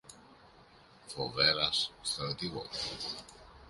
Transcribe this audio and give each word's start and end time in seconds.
Φοβέρας, 1.07 1.91
στρατηγός 2.01 2.93